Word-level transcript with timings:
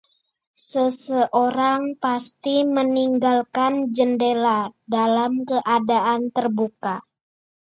Seseorang 0.69 1.83
pasti 2.03 2.55
meninggalkan 2.75 3.73
jendela 3.95 4.59
dalam 4.95 5.33
keadaan 5.49 6.21
terbuka. 6.35 6.95